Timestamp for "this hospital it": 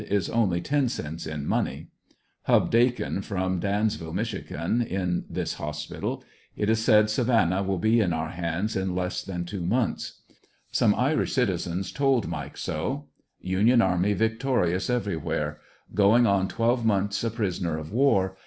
5.29-6.71